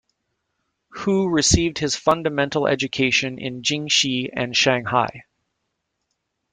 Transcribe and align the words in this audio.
Hu 0.93 1.27
received 1.29 1.77
his 1.77 1.95
fundamental 1.95 2.65
education 2.65 3.37
in 3.37 3.61
Jixi 3.61 4.31
and 4.33 4.57
Shanghai. 4.57 5.25